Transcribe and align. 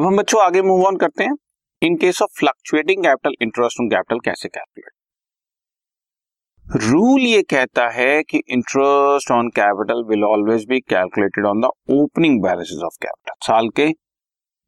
अब 0.00 0.06
हम 0.06 0.16
बच्चों 0.16 0.40
आगे 0.42 0.60
मूव 0.62 0.82
ऑन 0.86 0.96
करते 0.96 1.24
हैं। 1.24 1.32
In 1.82 1.96
case 1.96 2.20
of 2.22 2.30
fluctuating 2.38 3.02
capital 3.02 3.34
interest 3.42 3.80
on 3.80 3.88
capital 3.88 4.18
कैसे 4.18 4.48
कैलकुलेट 4.48 4.92
रूल 6.84 7.20
ये 7.20 7.42
कहता 7.42 7.88
है 7.88 8.22
कि 8.22 8.38
interest 8.48 9.30
on 9.30 9.48
capital 9.48 10.02
will 10.08 10.24
always 10.24 10.64
be 10.68 10.80
calculated 10.80 11.46
on 11.46 11.60
the 11.60 11.64
opening 11.90 12.40
balances 12.42 12.82
of 12.84 12.96
capital 13.02 13.34
साल 13.46 13.68
के 13.68 13.88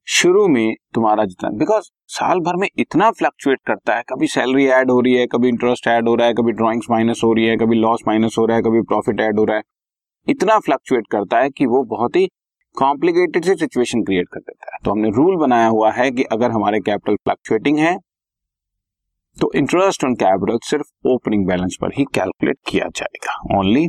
शुरू 0.07 0.47
में 0.49 0.75
तुम्हारा 0.95 1.25
जितना 1.25 1.51
बिकॉज़ 1.59 1.91
साल 2.09 2.41
भर 2.41 2.57
में 2.57 2.69
इतना 2.79 3.11
फ्लक्चुएट 3.11 3.61
करता 3.67 3.97
है, 3.97 4.03
कभी 4.03 4.27
सैलरी 4.27 4.67
ऐड 4.67 4.91
हो 4.91 5.01
रही 5.01 5.15
है, 5.15 5.27
कभी 5.27 5.49
इंटरेस्ट 5.49 5.89
ऐड 5.89 6.09
हो 6.09 6.15
रहा 6.15 6.27
है, 6.27 6.35
कभी 6.35 6.53
ड्रॉइंग्स 6.53 6.87
माइनस 6.91 7.21
हो 7.25 7.33
रही 7.33 7.47
है, 7.47 7.57
कभी 7.57 7.77
लॉस 7.77 8.03
माइनस 8.09 8.37
हो 8.39 8.47
रहा 8.47 8.57
है, 8.57 8.63
कभी 8.63 8.83
प्रॉफिट 8.83 9.21
ऐड 9.21 9.39
हो 9.39 9.45
रहा 9.45 9.57
है। 9.57 9.63
इतना 10.29 10.59
फ्लक्चुएट 10.59 11.05
करता 11.13 11.39
है 11.39 11.51
कि 11.51 11.67
वो 11.67 11.85
बहुत 11.85 12.17
ही 12.17 12.29
कॉम्प्लिकेटेड 12.77 13.45
सी 13.45 13.55
सिचुएशन 13.55 14.03
क्रिएट 14.03 14.29
कर 14.33 14.41
देता 14.41 14.71
है। 14.73 14.79
तो 14.85 14.91
हमने 14.91 15.11
रूल 15.11 15.37
बनाया 15.37 15.67
हुआ 15.67 15.91
है 15.93 16.11
कि 16.11 16.23
अगर 16.23 16.51
हमारे 16.51 16.81
कैपिटल 16.81 17.17
फ्लक्चुएटिंग 17.17 17.79
है 17.79 17.97
तो 19.37 19.51
इंटरेस्ट 19.55 20.05
ऑन 20.05 20.15
कैपिटल 20.15 20.59
सिर्फ़ 20.63 21.09
ओपनिंग 21.09 21.47
बैलेंस 21.47 21.77
पर 21.81 21.91
ही 21.97 22.05
कैलकुलेट 22.15 22.59
किया 22.67 22.89
जाएगा। 22.97 23.59
ओनली 23.59 23.87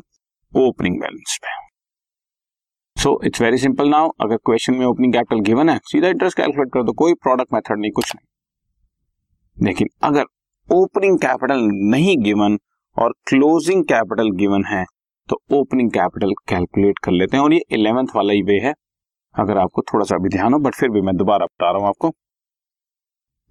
ओपनिंग 0.56 1.00
बैलेंस 1.02 1.40
पे। 1.44 3.02
So 3.02 3.20
it's 3.24 3.42
very 3.42 3.58
simple 3.58 3.90
now 3.90 4.10
अगर 4.22 4.38
क्वेश्चन 4.38 4.76
में 4.76 4.86
ओपनिंग 4.86 5.14
कैपिटल 5.14 5.42
गिवन 5.42 5.70
है, 5.70 5.80
सीधा 5.84 6.08
इंटरेस्ट 6.08 6.38
कैलकुलेट 6.38 6.70
कर 6.74 6.84
दो 6.84 6.94
कोई 6.94 7.14
प्रोडक्ट 7.14 7.54
मेथड 7.54 7.80
नहीं, 7.80 7.92
कुछ 7.92 8.16
नहीं। 8.16 9.66
लेकिन 9.68 9.88
अगर 10.04 10.26
ओपनिंग 10.70 11.18
कैपिटल 11.20 11.68
नहीं 11.90 12.18
गिवन 12.18 12.58
और 12.98 13.14
क्लोजिंग 13.28 13.84
कैपिटल 13.84 14.30
गिवन 14.32 14.66
है 14.66 14.86
तो 15.30 15.42
ओपनिंग 15.52 15.92
कैपिटल 15.92 16.34
कैलकुलेट 16.50 17.00
कर 17.00 17.12
लेते 17.12 17.38
हैं। 17.38 17.44
और 17.44 17.54
ये 17.54 17.62
इलेवेंथ 17.72 18.08
वाला 18.16 18.34
ही 18.34 18.42
वे 18.42 18.60
है। 18.60 18.74
अगर 19.36 19.58
आपको 19.58 19.82
थोड़ा 19.82 20.06
सा 20.06 20.18
भी 20.18 20.30
ध्यान 20.30 20.54
हो 20.54 20.60
बट 20.60 20.76
फिर 20.76 20.90
भी 20.90 21.02
मैं 21.02 21.16
दोबारा 21.16 21.46
बता 21.46 21.72
रहा 21.72 21.80
हूँ 21.80 21.88
आपको। 21.88 22.10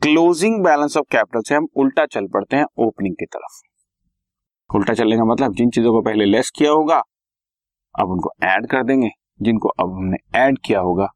क्लोजिंग 0.02 0.62
बैलेंस 0.64 0.96
ऑफ़ 0.96 1.06
कैपिटल 1.12 1.42
से 1.48 1.54
हम 1.54 1.66
उल्टा 1.76 2.06
चल 2.06 2.26
पड़ते 2.26 2.56
हैं 2.56 2.64
ओपनिंग 2.78 3.14
की 3.14 3.26
तरफ़। 3.26 4.76
उल्टा 4.76 4.94
चलने 4.94 5.16
का 5.16 5.24
मतलब 5.24 5.54
जिन 5.54 5.70
चीज़ों 5.70 5.92
को 5.92 6.02
पहले 6.02 6.24
लेस 6.24 6.50
किया 6.50 6.70
होगा, 6.70 7.02
अब 7.94 8.10
उनको 8.10 8.30
ऐड 8.42 8.66
कर 8.66 8.82
देंगे। 8.82 9.10
जिनको 9.42 9.68
अब 9.68 9.92
हमने 9.92 10.16
ऐड 10.34 10.58
किया 10.58 10.80
होगा, 10.80 11.08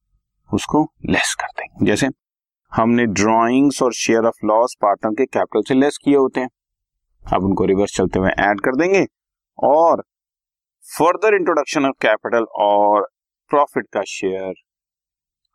उसको 0.54 0.82
लेस 1.06 1.34
कर 1.40 1.46
देंगे। 1.46 1.86
जैसे 1.86 2.08
हमने 2.72 3.06
ड्रॉइंग्स 3.06 3.82
और 3.82 3.92
शेयर 3.92 4.26
ऑफ़ 4.26 4.46
लॉस 4.46 4.76
पार्टनर 4.82 5.12
के 5.12 5.26
कैपिटल 5.26 5.62
से 5.68 5.74
लेस 5.74 5.98
किए 6.04 6.16
होते 6.16 6.40
हैं। 6.40 6.48
अब 7.24 7.44
उनको 7.44 7.64
रिवर्स 7.64 7.96
चलते 7.96 8.18
हुए 8.18 8.30
ऐड 8.30 8.60
कर 8.60 8.76
देंगे। 8.76 9.06
और 9.58 10.04
फर्दर 10.90 11.34
इंट्रोडक्शन 11.34 11.84
ऑफ़ 11.84 11.94
कैपिटल 12.02 12.44
और 12.56 13.06
प्रॉफिट 13.50 13.86
का 13.92 14.02
शेयर 14.08 14.52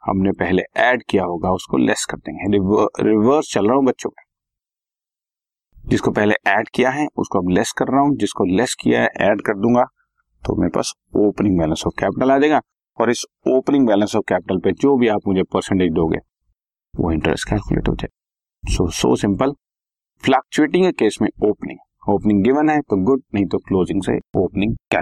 हमने 0.04 0.32
पहले 0.32 0.64
ऐड 0.78 1.04
किया 1.10 1.24
होगा, 1.24 1.52
उसको 1.52 1.78
लेस 1.78 2.06
कर 2.06 2.18
देंगे। 2.18 2.58
रिवर्स 3.04 3.52
चल 3.54 3.68
रहा 3.68 3.76
हूँ 3.76 3.86
बच्चों 3.86 4.10
जिसको 5.86 6.12
पहले 6.12 6.36
ऐड 6.48 6.70
किया 6.70 6.90
है, 6.90 7.08
उसको 7.18 7.40
अब 7.40 7.50
लेस 7.50 7.72
कर 7.72 7.88
रहा 7.88 8.02
हूँ। 8.02 8.16
जिसको 8.16 8.46
लेस 8.58 8.76
किया 8.82 9.02
है, 9.02 9.08
ऐड 9.22 9.42
कर 9.42 9.58
दूँगा 9.58 9.84
तो 10.44 10.56
मेरे 10.56 10.72
पास 10.76 10.94
ओपनिंग 11.18 11.58
बैलेंस 11.60 11.84
ऑफ़ 11.88 11.94
कैपिटल 12.00 12.32
आ 12.32 12.38
जाएगा। 12.38 12.60
और 12.98 13.10
इस 13.10 13.26
ओपनिंग 13.48 13.88
बैलेंस 13.88 14.16
ऑफ़ 14.16 14.24
कैपिटल 14.30 14.60
पे 14.60 14.72
जो 14.74 14.96
भी 14.98 15.08
आप 15.08 15.28
मुझे 15.28 15.44
परसेंटेज 15.44 15.92
दोगे, 15.92 16.18
वो 16.94 17.12
इंटरेस्ट 17.12 17.50
कैलकुलेट 17.50 17.88
हो 17.88 17.96
जाए। 17.96 18.74
So 18.74 18.90
so 18.92 19.16
simple 19.16 19.54
fluctuating 20.24 20.92
case 20.94 21.18
में 21.22 21.30
ओपनिंग 21.44 21.80
ओपनिंग 22.10 22.44
गिवन 22.44 22.70
है 22.70 22.80
तो 22.82 22.98
गुड 23.06 23.22
नहीं 23.34 23.46
तो 23.46 23.58
क्लोजिंग 23.60 24.04
से 24.04 24.18
ओपनिंग 24.36 24.76
क्या 24.92 25.02